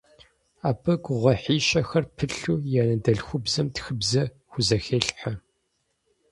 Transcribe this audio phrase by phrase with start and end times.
[0.69, 5.31] Абы гугъуехьищэхэр пылъу и анэдэльхубзэм тхыбзэ хузэхелъхьэ.